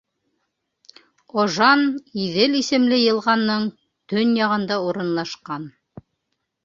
[1.43, 1.81] Ожан
[2.23, 3.69] Иҙел исемле йылғаның
[4.15, 5.69] төньяғында урынлашҡан.